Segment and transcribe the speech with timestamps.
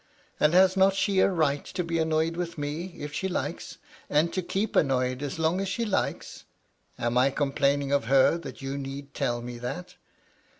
[0.39, 3.77] "And has not she a right to be annoyed with me, if she likes,
[4.09, 6.43] and to keep annoyed as long as she likes?
[6.97, 9.93] Am I complaining of her, that you need tell me that